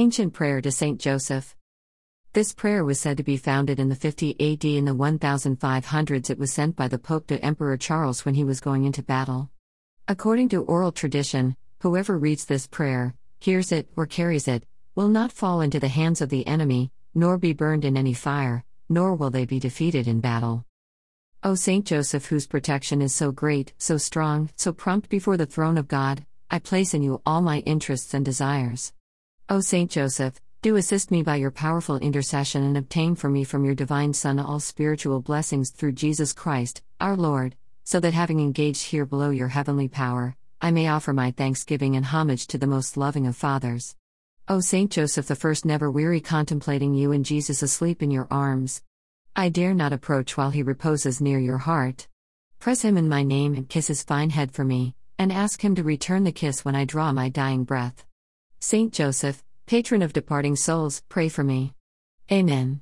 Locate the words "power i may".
39.88-40.86